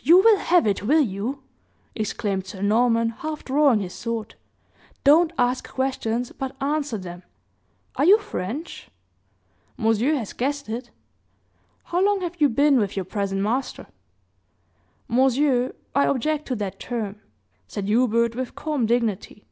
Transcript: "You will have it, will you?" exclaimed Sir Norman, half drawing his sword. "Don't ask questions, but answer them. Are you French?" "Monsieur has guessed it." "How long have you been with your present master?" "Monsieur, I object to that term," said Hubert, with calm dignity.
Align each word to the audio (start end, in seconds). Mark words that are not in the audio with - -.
"You 0.00 0.18
will 0.20 0.36
have 0.36 0.66
it, 0.66 0.82
will 0.82 1.00
you?" 1.00 1.44
exclaimed 1.94 2.46
Sir 2.46 2.60
Norman, 2.60 3.08
half 3.08 3.42
drawing 3.42 3.80
his 3.80 3.94
sword. 3.94 4.34
"Don't 5.02 5.32
ask 5.38 5.66
questions, 5.66 6.30
but 6.30 6.54
answer 6.60 6.98
them. 6.98 7.22
Are 7.96 8.04
you 8.04 8.18
French?" 8.18 8.90
"Monsieur 9.78 10.12
has 10.12 10.34
guessed 10.34 10.68
it." 10.68 10.90
"How 11.84 12.04
long 12.04 12.20
have 12.20 12.38
you 12.38 12.50
been 12.50 12.78
with 12.78 12.96
your 12.96 13.06
present 13.06 13.40
master?" 13.40 13.86
"Monsieur, 15.08 15.74
I 15.94 16.04
object 16.04 16.44
to 16.48 16.56
that 16.56 16.78
term," 16.78 17.22
said 17.66 17.86
Hubert, 17.86 18.34
with 18.36 18.54
calm 18.54 18.84
dignity. 18.84 19.46